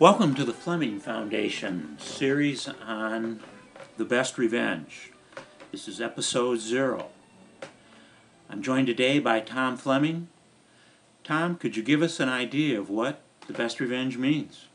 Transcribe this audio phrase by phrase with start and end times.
[0.00, 3.40] Welcome to the Fleming Foundation series on
[3.98, 5.12] The Best Revenge.
[5.72, 7.08] This is episode zero.
[8.48, 10.28] I'm joined today by Tom Fleming.
[11.22, 14.68] Tom, could you give us an idea of what The Best Revenge means?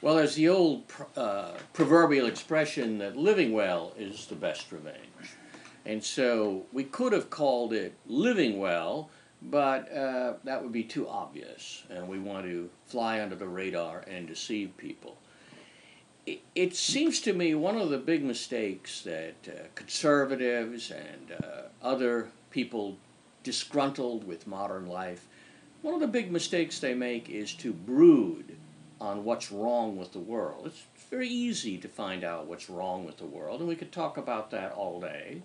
[0.00, 0.84] Well, there's the old
[1.16, 5.34] uh, proverbial expression that living well is the best revenge.
[5.84, 9.10] And so we could have called it living well
[9.42, 14.04] but uh, that would be too obvious, and we want to fly under the radar
[14.08, 15.16] and deceive people.
[16.24, 21.62] It, it seems to me one of the big mistakes that uh, conservatives and uh,
[21.82, 22.96] other people
[23.46, 25.28] disgruntled with modern life,
[25.82, 28.56] one of the big mistakes they make is to brood
[29.00, 30.66] on what's wrong with the world.
[30.66, 34.16] It's very easy to find out what's wrong with the world, and we could talk
[34.16, 35.42] about that all day.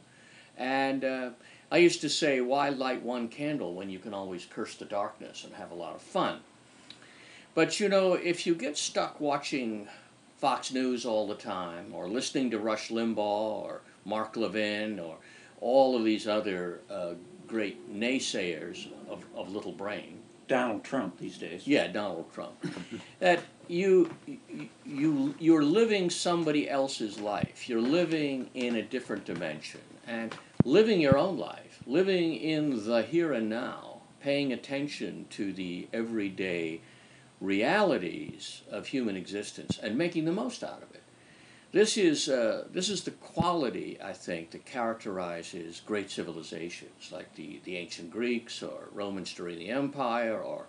[0.58, 1.30] And uh,
[1.72, 5.44] I used to say, why light one candle when you can always curse the darkness
[5.44, 6.40] and have a lot of fun?
[7.54, 9.88] But you know, if you get stuck watching
[10.38, 15.18] Fox News all the time, or listening to Rush Limbaugh, or Mark Levin, or
[15.60, 17.14] all of these other uh,
[17.48, 20.18] great naysayers of, of little brain.
[20.48, 21.66] Donald Trump these days.
[21.66, 22.54] Yeah, Donald Trump.
[23.20, 24.10] that you
[24.86, 27.70] you you're living somebody else's life.
[27.70, 33.34] You're living in a different dimension, and living your own life, living in the here
[33.34, 36.82] and now, paying attention to the everyday
[37.40, 41.02] realities of human existence and making the most out of it.
[41.72, 47.62] This is, uh, this is the quality, I think, that characterizes great civilizations like the,
[47.64, 50.66] the ancient Greeks or Romans during the Empire or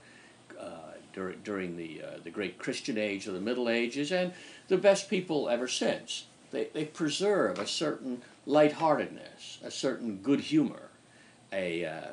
[0.58, 4.32] uh, dur- during the, uh, the great Christian age or the Middle Ages and
[4.68, 6.26] the best people ever since.
[6.52, 10.90] They, they preserve a certain lightheartedness, a certain good humor.
[11.52, 12.08] A, uh,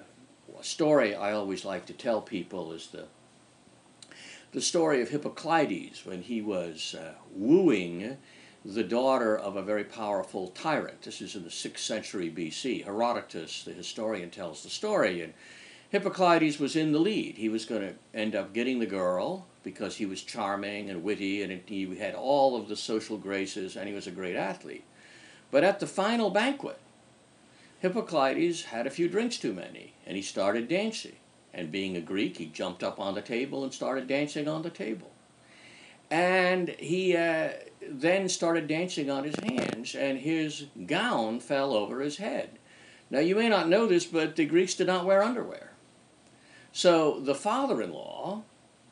[0.60, 3.06] a story I always like to tell people is the
[4.52, 8.18] the story of Hippocleides when he was uh, wooing
[8.66, 11.04] the daughter of a very powerful tyrant.
[11.04, 12.84] This is in the 6th century BC.
[12.84, 15.34] Herodotus, the historian, tells the story, and
[15.94, 17.38] Hippocleides was in the lead.
[17.38, 21.44] He was going to end up getting the girl because he was charming and witty
[21.44, 24.84] and he had all of the social graces and he was a great athlete.
[25.52, 26.80] But at the final banquet,
[27.82, 31.16] Hippocleides had a few drinks too many, and he started dancing.
[31.54, 34.70] And being a Greek, he jumped up on the table and started dancing on the
[34.70, 35.12] table.
[36.12, 37.50] And he uh,
[37.88, 42.60] then started dancing on his hands, and his gown fell over his head.
[43.10, 45.72] Now, you may not know this, but the Greeks did not wear underwear.
[46.72, 48.44] So the father in law,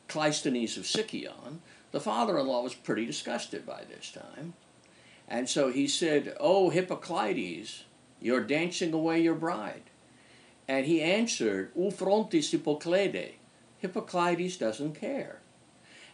[0.08, 1.60] Cleisthenes of Sicyon,
[1.92, 4.54] the father in law was pretty disgusted by this time.
[5.28, 7.82] And so he said, Oh, Hippocleides,
[8.20, 9.82] you're dancing away your bride.
[10.66, 13.34] And he answered, U frontis Hippoclede.
[13.82, 15.40] Hippocleides doesn't care.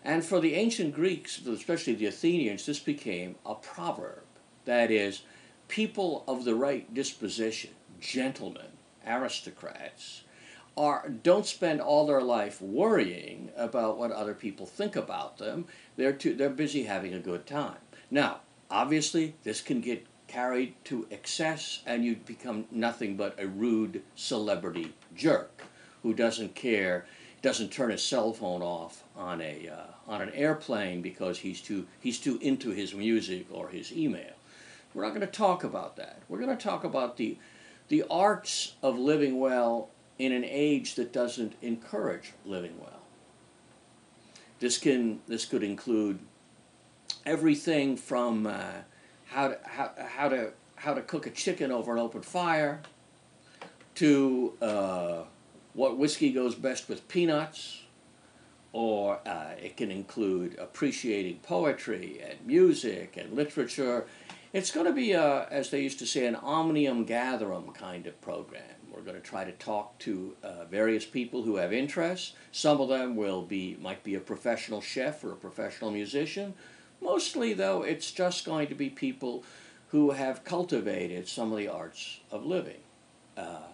[0.05, 4.25] And for the ancient Greeks, especially the Athenians, this became a proverb.
[4.67, 5.23] That is,
[5.69, 7.71] people of the right disposition,
[8.01, 8.67] gentlemen,
[9.07, 10.23] aristocrats,
[10.77, 15.67] are, don't spend all their life worrying about what other people think about them.
[15.97, 17.79] They're, too, they're busy having a good time.
[18.11, 18.41] Now,
[18.75, 24.93] Obviously, this can get carried to excess and you become nothing but a rude celebrity
[25.15, 25.63] jerk
[26.03, 27.07] who doesn't care,
[27.41, 31.87] doesn't turn his cell phone off on a uh, on an airplane because he's too
[32.01, 34.33] he's too into his music or his email.
[34.93, 36.23] We're not going to talk about that.
[36.29, 37.39] We're going to talk about the
[37.87, 43.03] the arts of living well in an age that doesn't encourage living well.
[44.59, 46.19] This can this could include
[47.27, 48.63] everything from uh,
[49.27, 52.81] how, to, how, how, to, how to cook a chicken over an open fire
[53.97, 55.23] to uh,
[55.73, 57.83] what whiskey goes best with peanuts,
[58.73, 64.07] or uh, it can include appreciating poetry and music and literature.
[64.53, 68.21] It's going to be, a, as they used to say, an omnium gatherum kind of
[68.21, 68.63] program.
[68.93, 72.35] We're going to try to talk to uh, various people who have interests.
[72.53, 76.55] Some of them will be might be a professional chef or a professional musician.
[77.05, 79.45] Mostly, though, it's just going to be people
[79.89, 82.81] who have cultivated some of the arts of living.
[83.37, 83.69] Uh,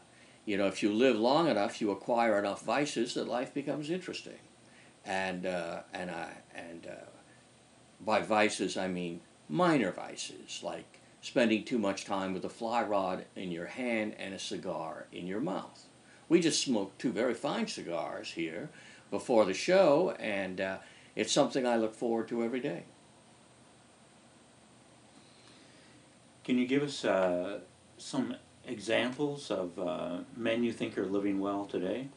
[0.45, 4.41] you know, if you live long enough, you acquire enough vices that life becomes interesting.
[5.07, 7.07] And, uh, and, I, and uh,
[8.05, 13.27] by vices, I mean minor vices, like spending too much time with a fly rod
[13.37, 15.87] in your hand and a cigar in your mouth.
[16.29, 18.71] We just smoked two very fine cigars here
[19.09, 20.79] before the show, and uh,
[21.15, 22.83] it's something I look forward to every day.
[26.45, 27.61] Can you give us uh,
[27.99, 28.35] some
[28.67, 32.09] examples of uh, men you think are living well today?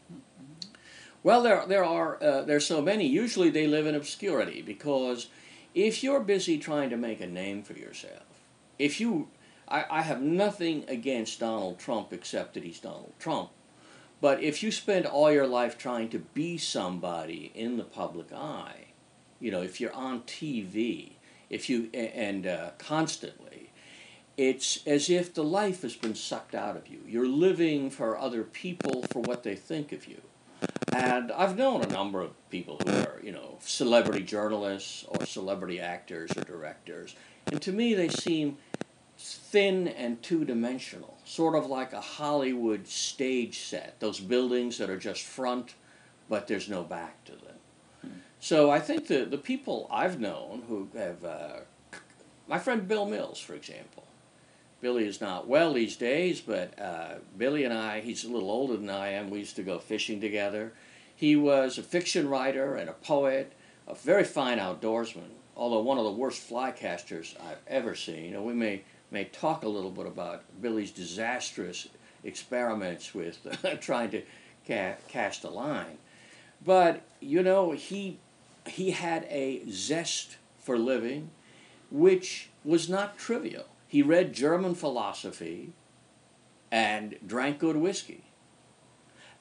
[1.24, 3.08] Well, there there are uh, there's so many.
[3.08, 5.28] Usually, they live in obscurity because
[5.74, 8.24] if you're busy trying to make a name for yourself,
[8.78, 9.30] if you,
[9.68, 13.50] I, I have nothing against Donald Trump except that he's Donald Trump.
[14.22, 18.88] But if you spend all your life trying to be somebody in the public eye,
[19.40, 21.14] you know, if you're on TV,
[21.50, 23.63] if you and uh, constantly,
[24.38, 27.00] it's as if the life has been sucked out of you.
[27.08, 30.22] You're living for other people for what they think of you.
[30.94, 35.80] And I've known a number of people who are, you know, celebrity journalists or celebrity
[35.80, 37.16] actors or directors.
[37.48, 38.58] And to me, they seem
[39.18, 44.98] thin and two dimensional, sort of like a Hollywood stage set, those buildings that are
[44.98, 45.76] just front,
[46.30, 48.22] but there's no back to them.
[48.40, 51.60] So I think the, the people I've known who have, uh,
[52.48, 54.03] my friend Bill Mills, for example.
[54.84, 58.76] Billy is not well these days, but uh, Billy and I, he's a little older
[58.76, 60.74] than I am, we used to go fishing together.
[61.16, 63.54] He was a fiction writer and a poet,
[63.88, 68.34] a very fine outdoorsman, although one of the worst flycasters I've ever seen.
[68.34, 71.88] And we may, may talk a little bit about Billy's disastrous
[72.26, 73.40] experiments with
[73.80, 74.22] trying to
[74.68, 75.98] ca- cast a line.
[76.66, 78.20] But, you know, he,
[78.68, 81.30] he had a zest for living
[81.90, 83.66] which was not trivial.
[83.94, 85.72] He read German philosophy
[86.72, 88.24] and drank good whiskey.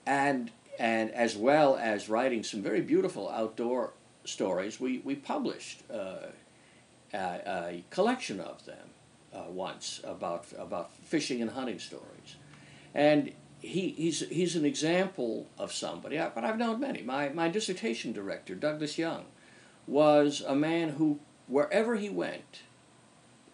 [0.05, 3.95] And, and as well as writing some very beautiful outdoor
[4.27, 6.27] stories, we, we published uh,
[7.15, 8.91] a, a, collection of them
[9.33, 12.37] uh, once about, about fishing and hunting stories.
[12.95, 17.01] And he, he's, he's an example of somebody, but I've known many.
[17.01, 19.25] My, my dissertation director, Douglas Young,
[19.87, 22.65] was a man who, wherever he went,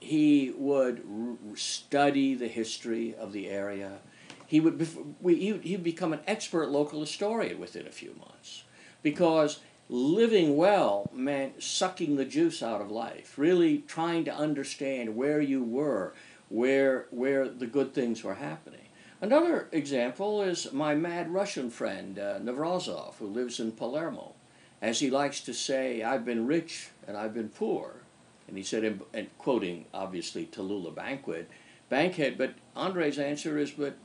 [0.00, 3.98] he would r- study the history of the area.
[4.46, 4.86] He would
[5.20, 8.64] we, he would become an expert local historian within a few months,
[9.02, 15.40] because living well meant sucking the juice out of life, really trying to understand where
[15.40, 16.14] you were,
[16.48, 18.88] where where the good things were happening.
[19.20, 24.34] Another example is my mad Russian friend uh, Navrozov, who lives in Palermo.
[24.80, 28.02] As he likes to say, I've been rich and I've been poor.
[28.48, 31.46] And he said, and quoting obviously Tallulah Bankhead,
[31.88, 33.96] Bankhead, but Andre's answer is, but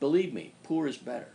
[0.00, 1.28] believe me, poor is better.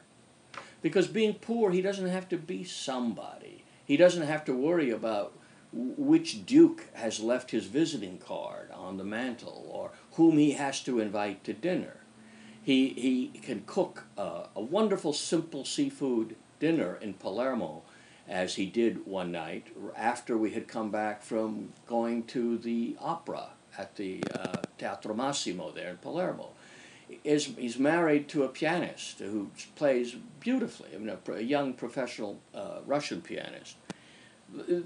[0.81, 3.63] Because being poor, he doesn't have to be somebody.
[3.85, 5.33] He doesn't have to worry about
[5.73, 10.99] which duke has left his visiting card on the mantle or whom he has to
[10.99, 11.97] invite to dinner.
[12.61, 17.83] He, he can cook a wonderful, simple seafood dinner in Palermo
[18.27, 23.49] as he did one night after we had come back from going to the opera
[23.77, 26.49] at the uh, Teatro Massimo there in Palermo.
[27.23, 32.39] Is, he's married to a pianist who plays beautifully, I mean, a, a young professional
[32.53, 33.77] uh, Russian pianist.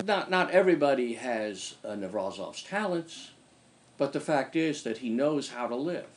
[0.06, 3.32] Not, not everybody has uh, Navrozov's talents,
[3.98, 6.08] but the fact is that he knows how to live.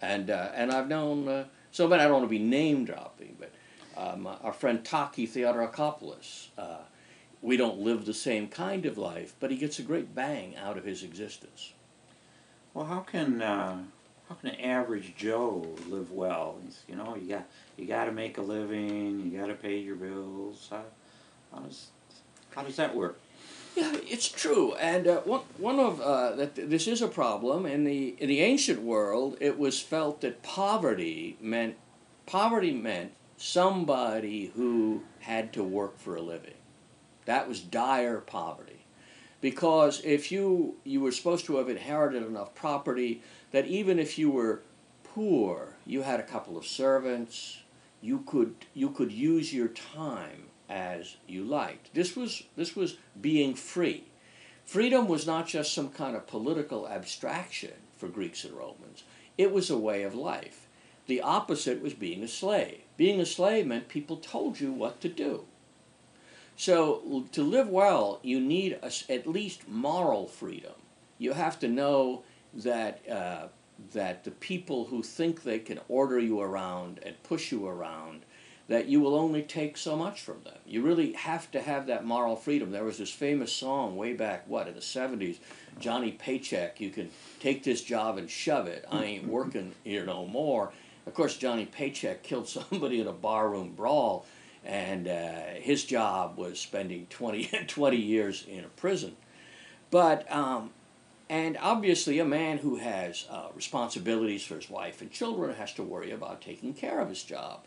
[0.00, 3.36] And, uh, and I've known, uh, so but I don't want to be name dropping,
[3.38, 3.52] but
[3.96, 6.48] um, our friend Taki Theodorakopoulos.
[6.56, 6.78] Uh,
[7.42, 10.78] we don't live the same kind of life, but he gets a great bang out
[10.78, 11.74] of his existence.
[12.72, 13.78] Well, how can uh,
[14.28, 16.58] how can an average Joe live well?
[16.88, 17.46] You know, you got
[17.76, 20.68] you got to make a living, you got to pay your bills.
[20.70, 20.82] How,
[21.52, 21.88] how does
[22.54, 23.20] how does that work?
[23.76, 27.84] Yeah, it's true, and uh, one one of uh, that this is a problem in
[27.84, 29.36] the in the ancient world.
[29.40, 31.76] It was felt that poverty meant
[32.24, 36.54] poverty meant somebody who had to work for a living.
[37.24, 38.84] That was dire poverty.
[39.40, 44.30] Because if you, you were supposed to have inherited enough property that even if you
[44.30, 44.62] were
[45.02, 47.60] poor, you had a couple of servants,
[48.00, 51.92] you could, you could use your time as you liked.
[51.94, 54.04] This was, this was being free.
[54.64, 59.04] Freedom was not just some kind of political abstraction for Greeks and Romans,
[59.36, 60.63] it was a way of life.
[61.06, 62.80] The opposite was being a slave.
[62.96, 65.44] Being a slave meant people told you what to do.
[66.56, 70.74] So to live well, you need a, at least moral freedom.
[71.18, 72.22] You have to know
[72.54, 73.48] that uh,
[73.92, 78.22] that the people who think they can order you around and push you around,
[78.68, 80.56] that you will only take so much from them.
[80.64, 82.70] You really have to have that moral freedom.
[82.70, 85.38] There was this famous song way back, what, in the 70s,
[85.80, 88.84] Johnny Paycheck, you can take this job and shove it.
[88.90, 90.72] I ain't working here no more.
[91.06, 94.26] Of course, Johnny Paycheck killed somebody in a barroom brawl,
[94.64, 99.16] and uh, his job was spending 20, 20 years in a prison.
[99.90, 100.70] But, um,
[101.28, 105.82] and obviously, a man who has uh, responsibilities for his wife and children has to
[105.82, 107.60] worry about taking care of his job.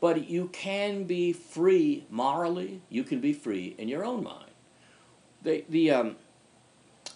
[0.00, 4.50] but you can be free morally, you can be free in your own mind.
[5.42, 6.16] The, the um,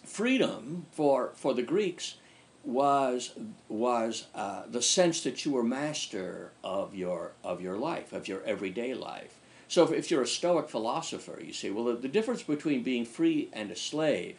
[0.04, 2.16] freedom for, for the Greeks
[2.64, 3.33] was,
[3.68, 8.42] was uh, the sense that you were master of your, of your life, of your
[8.44, 9.38] everyday life.
[9.68, 13.04] So if, if you're a Stoic philosopher, you say, well, the, the difference between being
[13.04, 14.37] free and a slave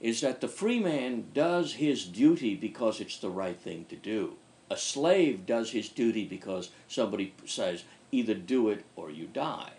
[0.00, 4.34] is that the free man does his duty because it's the right thing to do.
[4.70, 9.72] A slave does his duty because somebody says, either do it or you die.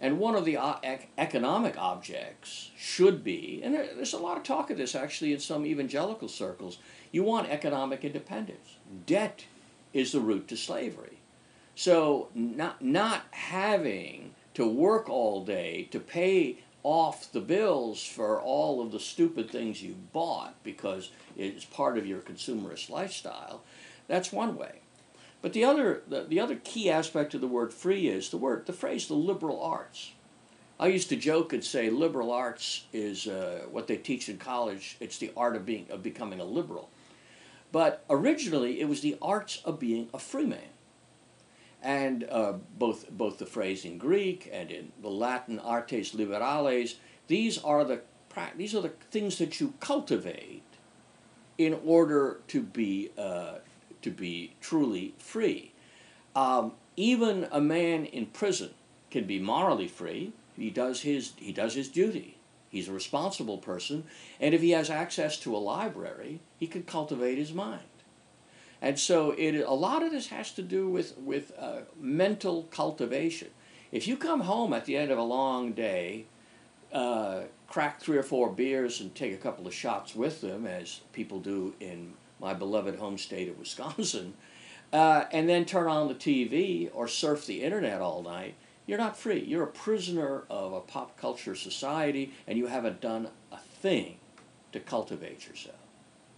[0.00, 0.76] And one of the uh,
[1.16, 5.64] economic objects should be, and there's a lot of talk of this actually in some
[5.64, 6.78] evangelical circles,
[7.14, 8.76] you want economic independence.
[9.06, 9.44] Debt
[9.92, 11.18] is the route to slavery.
[11.76, 18.82] So, not, not having to work all day to pay off the bills for all
[18.82, 23.62] of the stupid things you bought because it's part of your consumerist lifestyle,
[24.08, 24.80] that's one way.
[25.40, 28.66] But the other, the, the other key aspect of the word free is the word,
[28.66, 30.10] the phrase, the liberal arts.
[30.80, 34.96] I used to joke and say liberal arts is uh, what they teach in college.
[34.98, 36.88] It's the art of being of becoming a liberal.
[37.74, 40.70] But originally, it was the arts of being a free man.
[41.82, 46.94] And uh, both both the phrase in Greek and in the Latin artes liberales,
[47.26, 48.02] these are the
[48.56, 50.62] these are the things that you cultivate
[51.58, 53.56] in order to be uh,
[54.02, 55.72] to be truly free.
[56.36, 58.70] Um, even a man in prison
[59.10, 60.32] can be morally free.
[60.56, 62.33] He does his he does his duty.
[62.74, 64.02] He's a responsible person,
[64.40, 67.84] and if he has access to a library, he can cultivate his mind.
[68.82, 73.50] And so it a lot of this has to do with with uh, mental cultivation.
[73.92, 76.24] If you come home at the end of a long day,
[76.92, 81.00] uh, crack three or four beers and take a couple of shots with them, as
[81.12, 84.34] people do in my beloved home state of Wisconsin,
[84.92, 89.16] uh, and then turn on the TV or surf the internet all night, you're not
[89.16, 89.40] free.
[89.40, 94.16] You're a prisoner of a pop culture society, and you haven't done a thing
[94.72, 95.76] to cultivate yourself.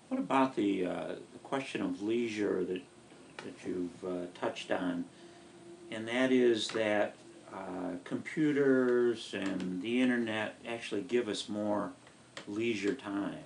[0.09, 2.83] What about the, uh, the question of leisure that,
[3.39, 5.05] that you've uh, touched on?
[5.91, 7.15] And that is that
[7.53, 11.93] uh, computers and the internet actually give us more
[12.47, 13.39] leisure time.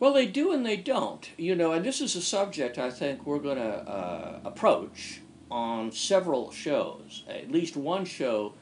[0.00, 1.28] Well, they do and they don't.
[1.36, 5.92] You know, and this is a subject I think we're going to uh, approach on
[5.92, 8.54] several shows, at least one show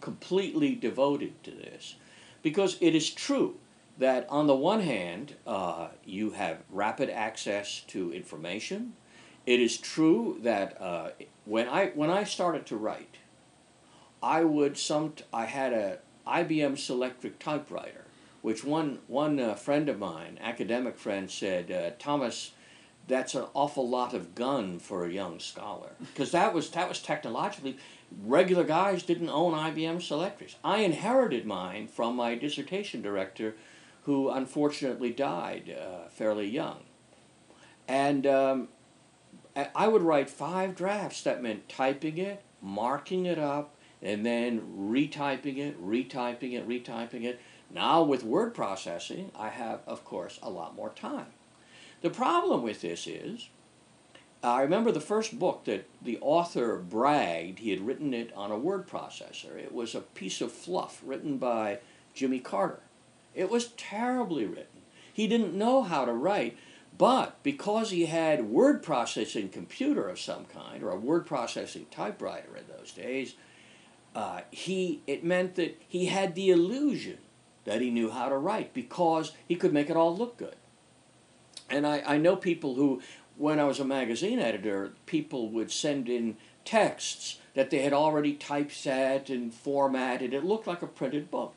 [0.00, 1.96] completely devoted to this.
[2.42, 3.56] Because it is true
[3.98, 8.94] that, on the one hand, uh, you have rapid access to information.
[9.46, 11.10] It is true that uh,
[11.44, 13.16] when, I, when I started to write,
[14.22, 18.04] I would some I had a IBM Selectric typewriter
[18.44, 22.50] which one one uh, friend of mine, academic friend, said, uh, Thomas,
[23.06, 27.00] that's an awful lot of gun for a young scholar, because that was that was
[27.00, 27.76] technologically.
[28.24, 30.54] Regular guys didn't own IBM Selectrics.
[30.62, 33.56] I inherited mine from my dissertation director,
[34.02, 36.80] who unfortunately died uh, fairly young,
[37.88, 38.26] and.
[38.26, 38.68] Um,
[39.72, 41.22] I would write five drafts.
[41.22, 47.38] That meant typing it, marking it up, and then retyping it, retyping it, retyping it
[47.74, 51.26] now, with word processing, I have, of course, a lot more time.
[52.04, 53.48] The problem with this is,
[54.42, 58.58] I remember the first book that the author bragged he had written it on a
[58.58, 59.56] word processor.
[59.56, 61.78] It was a piece of fluff written by
[62.12, 62.80] Jimmy Carter.
[63.34, 64.82] It was terribly written.
[65.14, 66.58] He didn't know how to write,
[66.98, 72.54] but because he had word processing computer of some kind or a word processing typewriter
[72.54, 73.34] in those days,
[74.14, 77.16] uh, he it meant that he had the illusion
[77.64, 80.56] that he knew how to write because he could make it all look good.
[81.74, 83.02] And I, I know people who,
[83.36, 88.34] when I was a magazine editor, people would send in texts that they had already
[88.34, 90.32] typeset and formatted.
[90.32, 91.52] It looked like a printed book.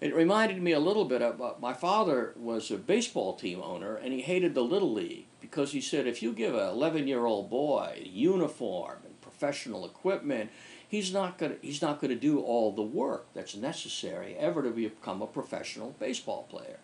[0.00, 3.96] It reminded me a little bit of uh, my father was a baseball team owner
[3.96, 7.26] and he hated the little league because he said if you give an 11 year
[7.26, 10.50] old boy uniform and professional equipment
[10.88, 15.94] he's not going to do all the work that's necessary ever to become a professional
[15.98, 16.78] baseball player.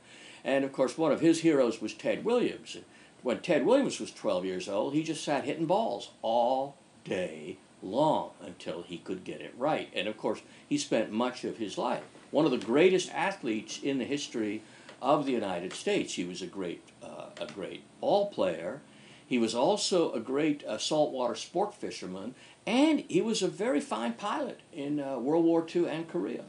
[0.44, 2.76] And of course, one of his heroes was Ted Williams.
[3.22, 8.30] When Ted Williams was 12 years old, he just sat hitting balls all day long
[8.42, 9.90] until he could get it right.
[9.94, 12.02] And of course, he spent much of his life.
[12.30, 14.62] One of the greatest athletes in the history
[15.04, 16.14] of the United States.
[16.14, 18.80] He was a great, uh, a great ball player.
[19.26, 22.34] He was also a great uh, saltwater sport fisherman,
[22.66, 26.44] and he was a very fine pilot in uh, World War II and Korea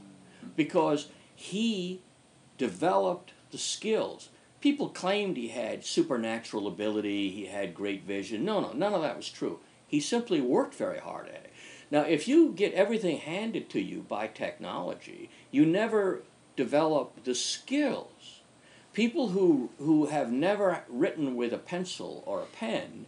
[0.55, 2.01] because he
[2.57, 4.29] developed the skills.
[4.61, 8.43] People claimed he had supernatural ability, he had great vision.
[8.45, 9.59] No, no, none of that was true.
[9.87, 11.53] He simply worked very hard at it.
[11.91, 16.23] Now, if you get everything handed to you by technology, you never
[16.55, 18.41] develop the skills.
[18.93, 23.05] People who, who have never written with a pencil or a pen,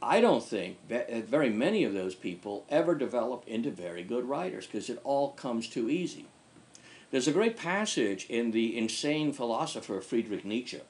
[0.00, 4.66] I don't think uh, very many of those people ever develop into very good writers
[4.66, 6.26] because it all comes too easy.
[7.10, 10.82] There's a great passage in The Insane Philosopher Friedrich Nietzsche.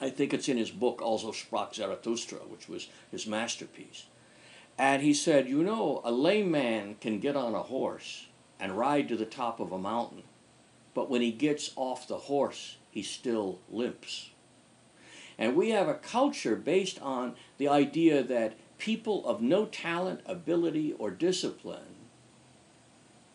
[0.00, 4.06] I think it's in his book, Also Sprach Zarathustra, which was his masterpiece.
[4.76, 8.26] And he said, You know, a layman can get on a horse
[8.58, 10.24] and ride to the top of a mountain,
[10.94, 14.30] but when he gets off the horse, he still limps.
[15.38, 20.92] And we have a culture based on the idea that people of no talent, ability,
[20.98, 21.93] or discipline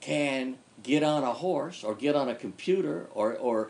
[0.02, 3.70] can get on a horse or get on a computer or, or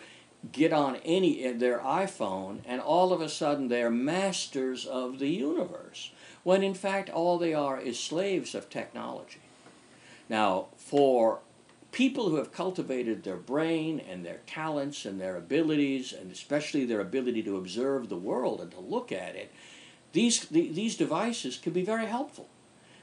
[0.52, 5.28] get on any eh, their iPhone and all of a sudden they're masters of the
[5.28, 6.12] universe
[6.44, 9.42] when in fact all they are is slaves of technology.
[10.30, 11.40] Now, for
[11.92, 17.02] people who have cultivated their brain and their talents and their abilities, and especially their
[17.02, 19.52] ability to observe the world and to look at it,
[20.14, 22.48] these, these devices can be very helpful.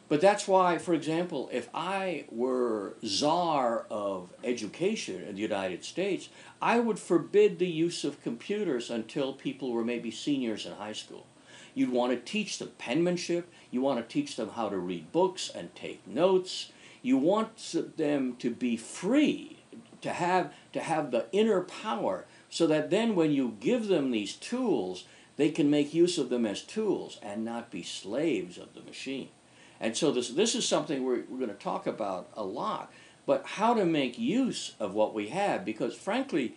[0.08, 6.28] But that's why, for example, if I were czar of education in the United States,
[6.62, 11.26] I would forbid the use of computers until people were maybe seniors in high school.
[11.74, 13.52] You'd want to teach them penmanship.
[13.72, 16.70] You want to teach them how to read books and take notes.
[17.02, 17.56] You want
[17.96, 19.58] them to be free,
[20.02, 24.34] to have, to have the inner power, so that then when you give them these
[24.34, 25.04] tools,
[25.36, 29.28] they can make use of them as tools and not be slaves of the machine.
[29.80, 32.92] And so this, this is something we're, we're going to talk about a lot.
[33.26, 36.54] But how to make use of what we have, because frankly,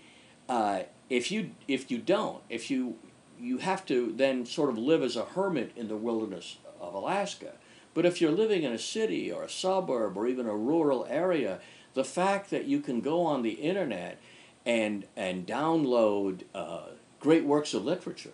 [0.47, 2.95] uh, if you if you don't, if you
[3.39, 7.53] you have to then sort of live as a hermit in the wilderness of Alaska.
[7.93, 11.60] But if you're living in a city or a suburb or even a rural area,
[11.95, 14.19] the fact that you can go on the internet
[14.65, 18.34] and and download uh, great works of literature.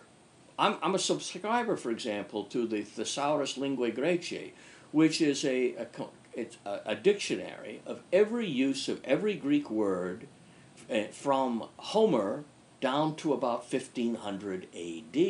[0.58, 4.52] I'm, I'm a subscriber, for example, to the Thesaurus Linguae Graecae,
[4.96, 5.86] which is a, a,
[6.32, 10.26] it's a, a dictionary of every use of every Greek word
[10.88, 12.44] eh, from Homer
[12.80, 15.26] down to about 1500 AD.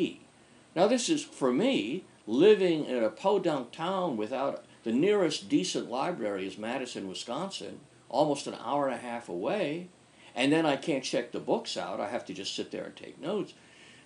[0.73, 6.47] Now, this is, for me, living in a podunk town without the nearest decent library
[6.47, 9.89] is Madison, Wisconsin, almost an hour and a half away,
[10.33, 11.99] and then I can't check the books out.
[11.99, 13.53] I have to just sit there and take notes.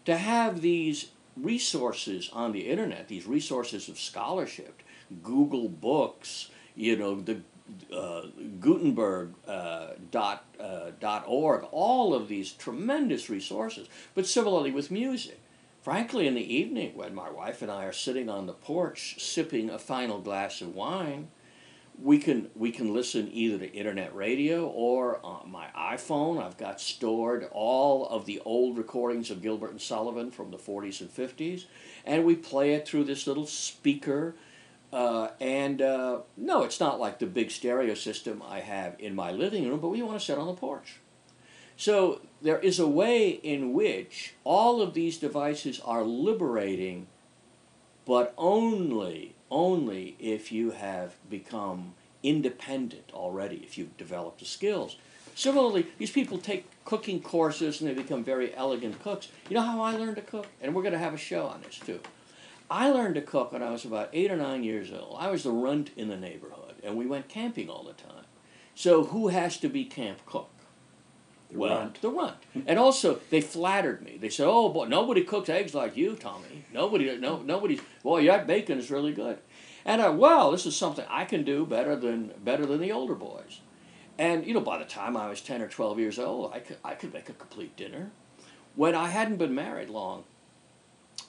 [0.06, 4.82] To have these resources on the internet, these resources of scholarship,
[5.24, 7.42] Google Books, you know, the
[7.96, 8.24] uh,
[8.60, 13.88] Gutenberg uh, dot, uh, dot org, all of these tremendous resources.
[14.14, 15.40] But similarly with music.
[15.82, 19.70] Frankly, in the evening, when my wife and I are sitting on the porch sipping
[19.70, 21.30] a final glass of wine,
[22.00, 26.42] we can we can listen either to internet radio or on my iPhone.
[26.42, 31.02] I've got stored all of the old recordings of Gilbert and Sullivan from the 40s
[31.02, 31.66] and 50s,
[32.06, 34.36] and we play it through this little speaker
[34.92, 39.32] uh, and uh, no, it's not like the big stereo system I have in my
[39.32, 41.00] living room, but we want to sit on the porch.
[41.78, 47.08] So there is a way in which all of these devices are liberating,
[48.06, 54.98] but only, only if you have become independent already, if you've developed the skills.
[55.34, 59.30] Similarly, these people take cooking courses and they become very elegant cooks.
[59.50, 60.48] You know how I learned to cook?
[60.62, 62.02] And we're going to have a show on this too.
[62.72, 65.18] I learned to cook when I was about eight or nine years old.
[65.20, 68.24] I was the runt in the neighborhood, and we went camping all the time.
[68.76, 70.50] So who has to be camp cook?
[71.50, 72.02] The well, runt.
[72.02, 72.38] the runt.
[72.66, 74.18] And also, they flattered me.
[74.18, 76.64] They said, "Oh boy, nobody cooks eggs like you, Tommy.
[76.72, 77.82] Nobody, no, nobody's.
[78.04, 79.40] Boy, your bacon is really good."
[79.84, 83.16] And I, well, this is something I can do better than better than the older
[83.16, 83.60] boys.
[84.18, 86.78] And you know, by the time I was ten or twelve years old, I could
[86.86, 88.12] I could make a complete dinner.
[88.76, 90.24] When I hadn't been married long,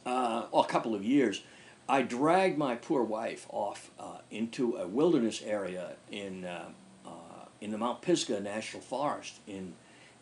[0.05, 1.43] uh, a couple of years,
[1.89, 6.69] I dragged my poor wife off uh, into a wilderness area in uh,
[7.07, 7.11] uh,
[7.61, 9.75] in the Mount Pisgah National Forest in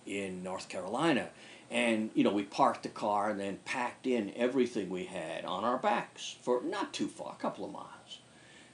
[0.07, 1.29] in North Carolina,
[1.71, 5.65] and you know we parked the car and then packed in everything we had on
[5.65, 8.21] our backs for not too far, a couple of miles.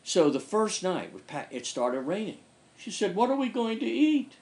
[0.02, 1.12] So the first night
[1.50, 2.38] it started raining.
[2.78, 4.32] She said, "What are we going to eat?"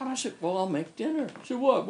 [0.00, 1.86] And I said, "Well, I'll make dinner." She said, "What?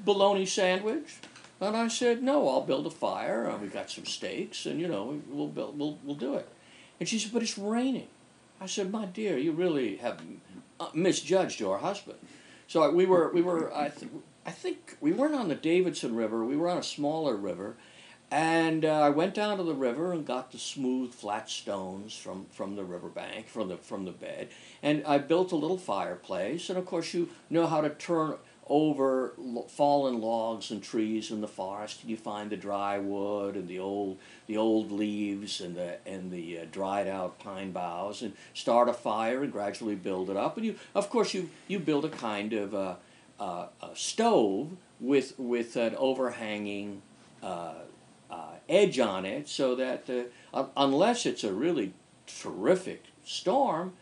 [0.00, 1.16] Bologna sandwich?"
[1.62, 3.56] And I said, no, I'll build a fire.
[3.60, 6.48] We've got some steaks, and you know, we'll build, we'll we'll do it.
[6.98, 8.08] And she said, but it's raining.
[8.60, 10.20] I said, my dear, you really have
[10.80, 12.18] uh, misjudged your husband.
[12.66, 14.10] So we were we were I th-
[14.44, 16.44] I think we weren't on the Davidson River.
[16.44, 17.76] We were on a smaller river,
[18.32, 22.46] And uh, I went down to the river and got the smooth, flat stones from,
[22.50, 24.48] from the riverbank, from the, from the bed.
[24.82, 26.70] And I built a little fireplace.
[26.70, 28.36] And of course, you know how to turn
[28.68, 29.32] over
[29.68, 32.04] fallen logs and trees in the forest.
[32.04, 36.60] You find the dry wood and the old, the old leaves and the, and the
[36.60, 40.56] uh, dried out pine boughs and start a fire and gradually build it up.
[40.56, 42.94] And you, of course, you, you build a kind of uh,
[43.40, 44.70] uh, a stove
[45.00, 47.02] with, with an overhanging
[47.42, 47.74] uh,
[48.68, 50.08] edge on it so that
[50.76, 51.92] unless it's a really
[52.26, 53.92] terrific storm,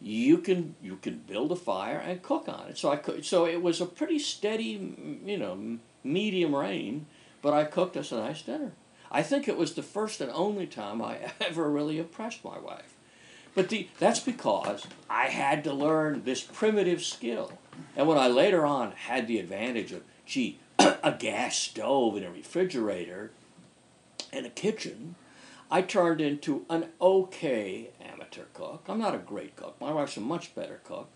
[0.00, 2.78] you can you can build a fire and cook on it.
[2.78, 7.06] So I so it was a pretty steady, you know, medium rain,
[7.42, 8.72] but I cooked us a nice dinner.
[9.10, 12.94] I think it was the first and only time I ever really impressed my wife.
[13.54, 17.52] But the, that's because I had to learn this primitive skill.
[17.96, 22.30] And when I later on had the advantage of, gee, a gas stove and a
[22.30, 23.32] refrigerator
[24.32, 25.16] and a kitchen,
[25.70, 28.86] I turned into an okay amateur cook.
[28.88, 29.80] I'm not a great cook.
[29.80, 31.08] My wife's a much better cook.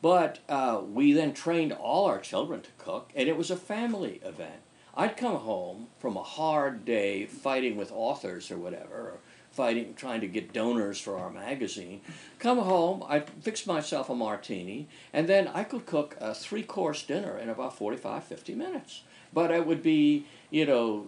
[0.00, 4.20] But uh, we then trained all our children to cook, and it was a family
[4.22, 4.60] event.
[4.94, 9.18] I'd come home from a hard day fighting with authors or whatever, or
[9.50, 12.00] fighting, trying to get donors for our magazine.
[12.38, 17.02] Come home, I'd fix myself a martini, and then I could cook a three course
[17.02, 19.02] dinner in about 45, 50 minutes.
[19.32, 21.06] But it would be, you know,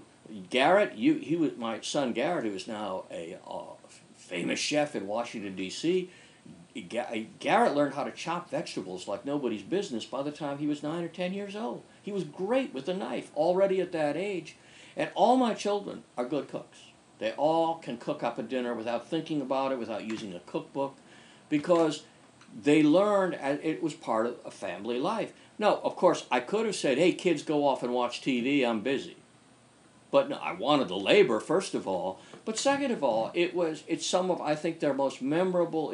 [0.51, 3.75] Garrett, you, he was my son Garrett, who is now a uh,
[4.15, 6.11] famous chef in Washington D.C.
[7.41, 11.03] Garrett learned how to chop vegetables like nobody's business by the time he was nine
[11.03, 11.83] or ten years old.
[12.03, 14.57] He was great with a knife already at that age,
[14.97, 16.79] and all my children are good cooks.
[17.19, 20.97] They all can cook up a dinner without thinking about it, without using a cookbook,
[21.49, 22.05] because
[22.63, 25.33] they learned it was part of a family life.
[25.59, 28.81] No, of course, I could have said, hey, kids, go off and watch TV, I'm
[28.81, 29.17] busy.
[30.11, 32.21] But no, I wanted the labor, first of all.
[32.45, 35.93] But second of all, it was it's some of, I think, their most memorable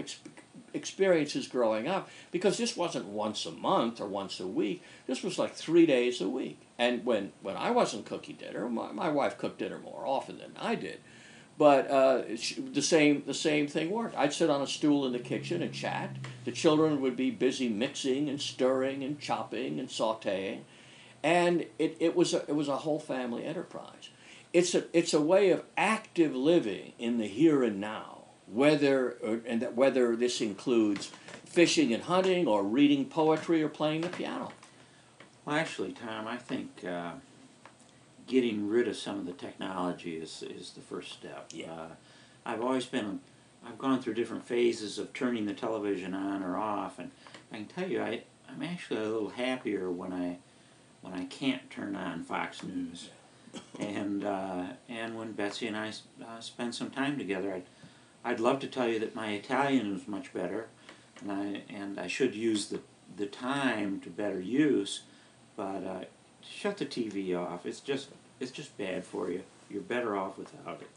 [0.72, 4.83] experiences growing up because this wasn't once a month or once a week.
[5.07, 6.61] This was like three days a week.
[6.79, 10.53] And when, when I wasn't cooking dinner, my, my wife cooked dinner more often than
[10.61, 11.00] I did.
[11.57, 12.22] But uh,
[12.72, 14.16] the same the same thing worked.
[14.16, 16.16] I'd sit on a stool in the kitchen and chat.
[16.44, 20.62] The children would be busy mixing and stirring and chopping and sautéing,
[21.24, 24.10] and it, it was a, it was a whole family enterprise.
[24.52, 28.10] It's a it's a way of active living in the here and now.
[28.46, 31.10] Whether and that whether this includes
[31.44, 34.52] fishing and hunting, or reading poetry, or playing the piano.
[35.44, 36.84] Well, actually, Tom, I think.
[36.84, 37.14] Uh
[38.26, 41.50] getting rid of some of the technology is, is the first step.
[41.52, 41.72] Yeah.
[41.72, 41.88] Uh,
[42.46, 43.20] I've always been,
[43.66, 47.10] I've gone through different phases of turning the television on or off, and
[47.52, 50.38] I can tell you, I, I'm actually a little happier when I,
[51.04, 53.10] when I can't turn on Fox News,
[53.78, 55.90] and uh, and when Betsy and I
[56.22, 57.52] uh, spend some time together.
[57.52, 57.64] I'd,
[58.24, 60.68] I'd love to tell you that my Italian is much better,
[61.20, 62.80] and I and I should use the
[63.16, 65.02] the time to better use,
[65.56, 66.04] but uh,
[66.40, 67.66] shut the TV off.
[67.66, 68.08] It's just
[68.40, 69.42] it's just bad for you.
[69.70, 70.90] You're better off without it.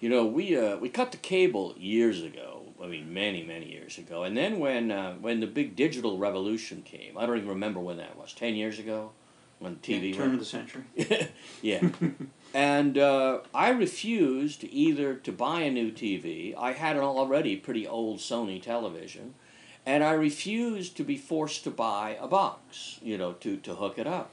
[0.00, 2.62] You know, we uh, we cut the cable years ago.
[2.82, 4.24] I mean, many many years ago.
[4.24, 7.98] And then when uh, when the big digital revolution came, I don't even remember when
[7.98, 8.32] that was.
[8.32, 9.12] Ten years ago,
[9.58, 10.34] when TV yeah, turn went.
[10.34, 10.84] of the century.
[11.62, 11.88] yeah.
[12.54, 16.54] and uh, I refused either to buy a new TV.
[16.56, 19.34] I had an already pretty old Sony television,
[19.84, 22.98] and I refused to be forced to buy a box.
[23.02, 24.32] You know, to to hook it up.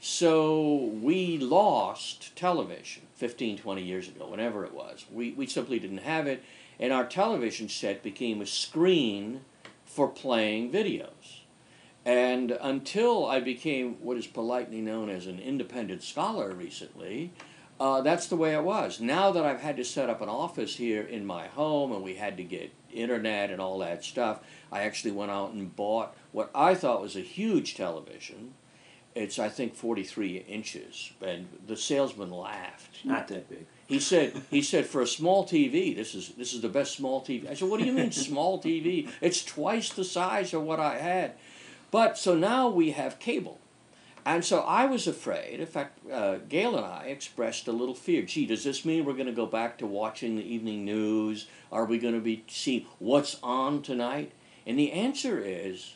[0.00, 5.06] So we lost television 15, 20 years ago, whenever it was.
[5.10, 6.44] We, we simply didn't have it,
[6.78, 9.40] and our television set became a screen
[9.86, 11.43] for playing videos.
[12.04, 17.32] And until I became what is politely known as an independent scholar recently,
[17.80, 19.00] uh, that's the way it was.
[19.00, 22.14] Now that I've had to set up an office here in my home and we
[22.14, 24.40] had to get internet and all that stuff,
[24.70, 28.54] I actually went out and bought what I thought was a huge television
[29.14, 33.04] it's I think 43 inches, and the salesman laughed.
[33.04, 33.66] Not that big.
[33.86, 37.22] He said he said for a small TV, this is this is the best small
[37.22, 37.48] TV.
[37.48, 39.08] I said, what do you mean small TV?
[39.20, 41.34] It's twice the size of what I had.
[41.94, 43.60] But so now we have cable.
[44.26, 45.60] And so I was afraid.
[45.60, 48.22] In fact, uh, Gail and I expressed a little fear.
[48.22, 51.46] Gee, does this mean we're going to go back to watching the evening news?
[51.70, 54.32] Are we going to be seeing what's on tonight?
[54.66, 55.94] And the answer is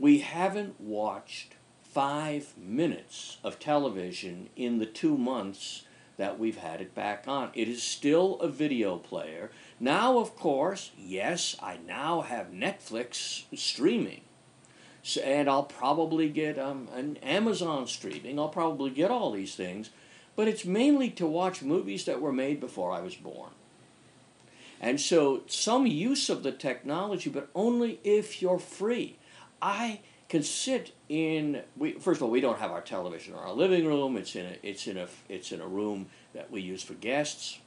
[0.00, 5.84] we haven't watched five minutes of television in the two months
[6.16, 7.50] that we've had it back on.
[7.54, 9.52] It is still a video player.
[9.78, 14.22] Now, of course, yes, I now have Netflix streaming.
[15.22, 18.38] And I'll probably get um, an Amazon streaming.
[18.38, 19.90] I'll probably get all these things.
[20.34, 23.50] but it's mainly to watch movies that were made before I was born.
[24.80, 29.16] And so, some use of the technology, but only if you're free.
[29.62, 31.62] I can sit in.
[31.76, 34.16] We, first of all, we don't have our television in our living room.
[34.16, 34.56] It's in a.
[34.62, 35.08] It's in a.
[35.28, 37.58] It's in a room that we use for guests.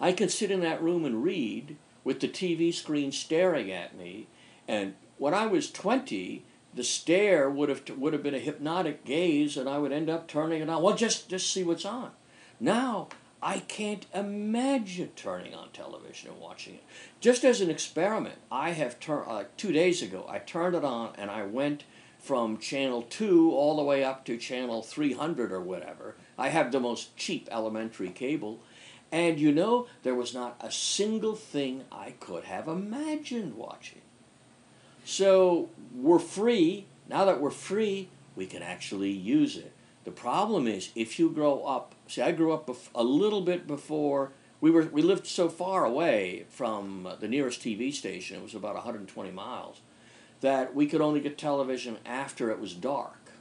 [0.00, 4.26] I can sit in that room and read with the TV screen staring at me.
[4.68, 9.56] And when I was twenty, the stare would have would have been a hypnotic gaze,
[9.56, 10.82] and I would end up turning it on.
[10.82, 12.10] Well, just just see what's on.
[12.58, 13.08] Now
[13.42, 16.84] I can't imagine turning on television and watching it.
[17.20, 20.24] Just as an experiment, I have turned uh, two days ago.
[20.28, 21.84] I turned it on and I went
[22.18, 26.16] from channel two all the way up to channel three hundred or whatever.
[26.38, 28.62] I have the most cheap elementary cable.
[29.12, 34.00] And you know, there was not a single thing I could have imagined watching.
[35.04, 36.86] So we're free.
[37.08, 39.72] Now that we're free, we can actually use it.
[40.04, 41.94] The problem is if you grow up.
[42.08, 44.84] See, I grew up a little bit before we were.
[44.84, 48.38] We lived so far away from the nearest TV station.
[48.38, 49.80] It was about 120 miles.
[50.40, 53.32] That we could only get television after it was dark.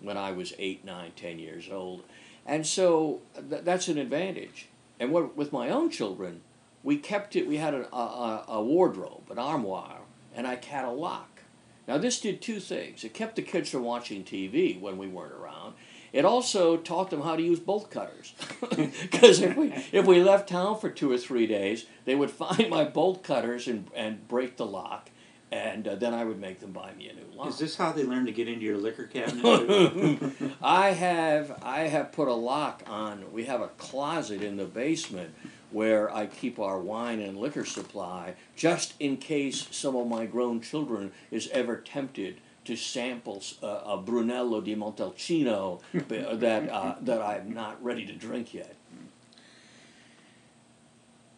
[0.00, 2.04] When I was eight, nine, ten years old,
[2.44, 4.68] and so th- that's an advantage.
[5.00, 6.42] And what, with my own children,
[6.82, 7.48] we kept it.
[7.48, 10.00] We had a, a, a wardrobe, an armoire,
[10.36, 11.40] and I had a lock.
[11.88, 13.02] Now this did two things.
[13.02, 15.74] It kept the kids from watching TV when we weren't around.
[16.12, 18.34] It also taught them how to use bolt cutters.
[18.70, 22.68] Because if we if we left town for two or three days, they would find
[22.70, 25.10] my bolt cutters and, and break the lock,
[25.50, 27.48] and uh, then I would make them buy me a new lock.
[27.48, 30.32] Is this how they learn to get into your liquor cabinet?
[30.62, 33.32] I have I have put a lock on.
[33.32, 35.34] We have a closet in the basement
[35.70, 40.60] where I keep our wine and liquor supply, just in case some of my grown
[40.60, 47.52] children is ever tempted to sample uh, a Brunello di Montalcino that uh, that I'm
[47.52, 48.74] not ready to drink yet.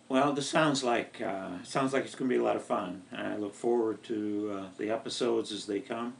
[0.08, 3.02] Well, this sounds like uh, sounds like it's going to be a lot of fun.
[3.12, 6.14] I look forward to uh, the episodes as they come.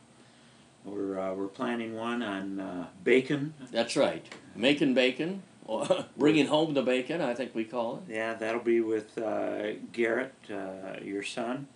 [0.84, 3.54] We're uh, we're planning one on uh, bacon.
[3.72, 5.42] That's right, making bacon.
[6.16, 8.14] bringing home the bacon, I think we call it.
[8.14, 11.68] Yeah, that'll be with uh, Garrett, uh, your son,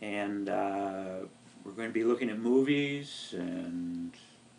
[0.00, 1.20] and uh,
[1.64, 4.12] we're going to be looking at movies and.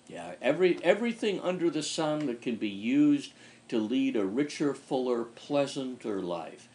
[0.07, 3.31] Yeah, every everything under the sun that can be used
[3.67, 6.67] to lead a richer, fuller, pleasanter life.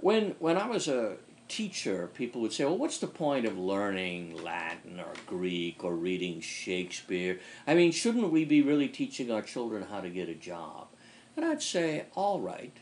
[0.00, 4.42] When when I was a teacher, people would say, "Well, what's the point of learning
[4.42, 7.38] Latin or Greek or reading Shakespeare?
[7.64, 10.88] I mean, shouldn't we be really teaching our children how to get a job?"
[11.36, 12.76] And I'd say, all right,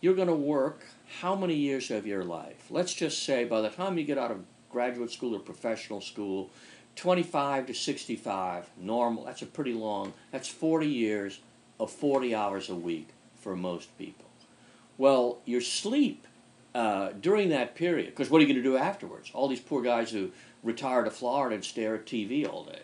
[0.00, 0.84] you're going to work
[1.20, 2.66] how many years of your life?
[2.70, 6.50] Let's just say by the time you get out of graduate school or professional school,
[6.96, 11.40] 25 to 65, normal, that's a pretty long, that's 40 years
[11.80, 13.08] of 40 hours a week
[13.40, 14.26] for most people.
[14.96, 16.26] Well, your sleep
[16.74, 19.30] uh, during that period, because what are you going to do afterwards?
[19.32, 20.30] All these poor guys who
[20.62, 22.82] retire to Florida and stare at TV all day.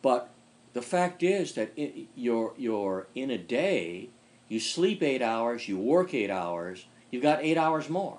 [0.00, 0.30] But
[0.72, 1.72] the fact is that
[2.14, 4.10] you're, you're in a day
[4.48, 8.18] you sleep eight hours, you work eight hours, you've got eight hours more.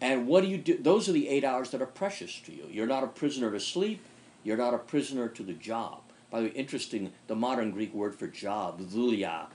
[0.00, 0.76] And what do you do?
[0.76, 2.66] Those are the eight hours that are precious to you.
[2.70, 4.02] You're not a prisoner to sleep,
[4.44, 6.00] you're not a prisoner to the job.
[6.30, 9.46] By the way, interesting, the modern Greek word for job, dhulia,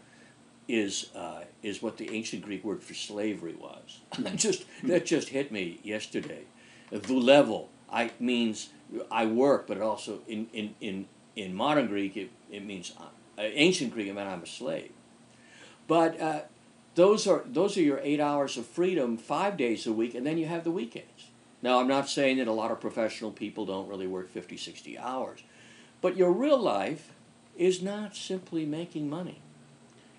[0.67, 3.99] is, uh, is what the ancient Greek word for slavery was.
[4.35, 6.43] just, that just hit me yesterday.
[6.91, 8.69] Dhulevo I, means
[9.11, 13.03] I work, but it also, in, in, in, in modern Greek, it, it means, uh,
[13.37, 14.91] ancient Greek, it meant I'm a slave.
[15.91, 16.41] But uh,
[16.95, 20.37] those are those are your eight hours of freedom, five days a week, and then
[20.37, 21.31] you have the weekends.
[21.61, 24.97] Now, I'm not saying that a lot of professional people don't really work 50, 60
[24.97, 25.43] hours,
[25.99, 27.11] but your real life
[27.57, 29.41] is not simply making money.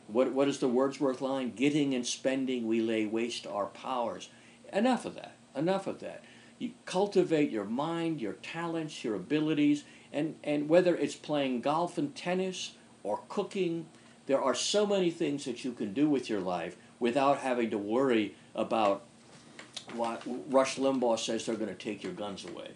[0.08, 1.52] What, what is the Wordsworth line?
[1.52, 4.28] Getting and spending, we lay waste our powers.
[4.74, 5.36] Enough of that.
[5.56, 6.22] Enough of that.
[6.58, 12.14] You cultivate your mind, your talents, your abilities, and, and whether it's playing golf and
[12.14, 13.86] tennis or cooking
[14.26, 17.78] there are so many things that you can do with your life without having to
[17.78, 19.02] worry about
[19.94, 22.70] what Rush Limbaugh says they're going to take your guns away.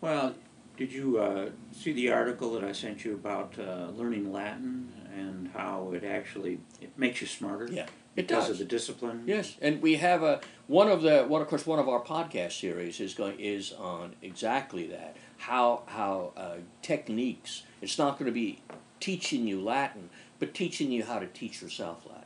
[0.00, 0.34] Well,
[0.76, 5.50] did you uh, see the article that I sent you about uh, learning Latin and
[5.54, 7.68] how it actually it makes you smarter?
[7.70, 8.50] Yeah, it does because does.
[8.52, 9.24] of the discipline.
[9.26, 12.58] Yes, and we have a one of the one of course one of our podcast
[12.58, 17.62] series is going is on exactly that how how uh, techniques.
[17.82, 18.60] It's not going to be
[19.00, 20.10] teaching you Latin,
[20.40, 22.24] but teaching you how to teach yourself Latin.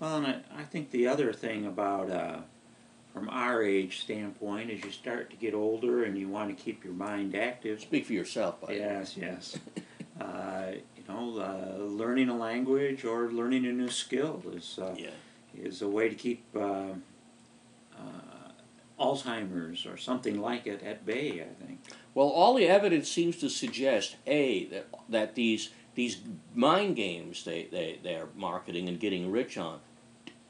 [0.00, 2.40] Well, and I, I think the other thing about, uh,
[3.14, 6.84] from our age standpoint, is you start to get older and you want to keep
[6.84, 7.80] your mind active.
[7.80, 9.56] Speak for yourself, by Yes, yes.
[10.20, 15.10] uh, you know, uh, learning a language or learning a new skill is uh, Yeah.
[15.56, 16.92] is a way to keep uh,
[17.96, 18.52] uh,
[19.00, 21.40] Alzheimer's or something like it at bay.
[21.40, 21.80] I think.
[22.14, 26.20] Well, all the evidence seems to suggest a that that these these
[26.54, 29.80] mind games they, they they're marketing and getting rich on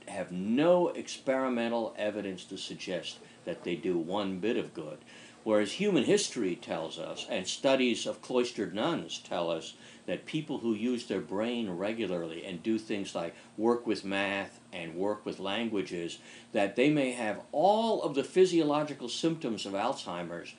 [0.06, 4.98] have no experimental evidence to suggest that they do one bit of good.
[5.44, 10.74] Whereas human history tells us, and studies of cloistered nuns tell us, that people who
[10.74, 16.18] use their brain regularly and do things like work with math and work with languages,
[16.52, 20.54] that they may have all of the physiological symptoms of Alzheimer's,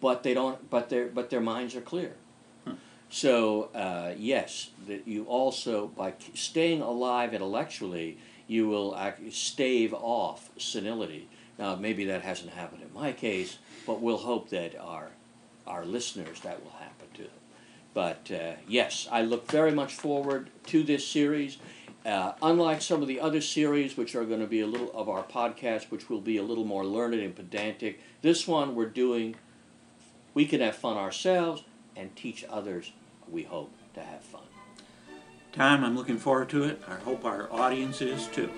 [0.00, 0.68] but they don't.
[0.68, 2.16] But their but their minds are clear.
[3.10, 8.98] So uh, yes, that you also by staying alive intellectually, you will
[9.30, 11.28] stave off senility.
[11.58, 15.10] Now maybe that hasn't happened in my case, but we'll hope that our
[15.66, 17.30] our listeners that will happen to them.
[17.94, 21.58] But uh, yes, I look very much forward to this series.
[22.04, 25.08] Uh, unlike some of the other series, which are going to be a little of
[25.08, 29.36] our podcast, which will be a little more learned and pedantic, this one we're doing.
[30.34, 31.62] We can have fun ourselves
[31.96, 32.92] and teach others.
[33.28, 34.42] We hope to have fun.
[35.52, 36.82] Tom, I'm looking forward to it.
[36.88, 38.50] I hope our audience is too.